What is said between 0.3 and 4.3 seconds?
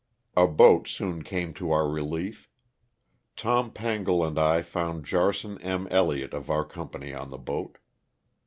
A boat soon came to our relief. Thomas Pangle